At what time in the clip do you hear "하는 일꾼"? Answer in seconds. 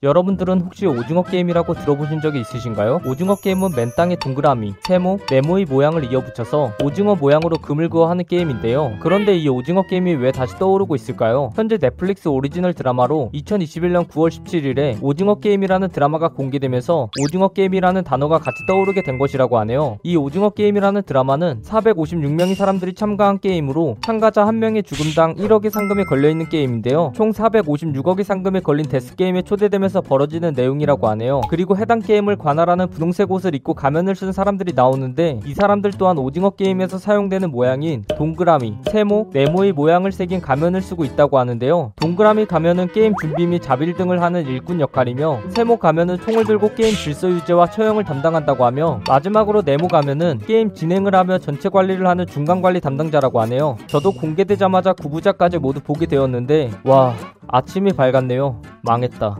44.22-44.80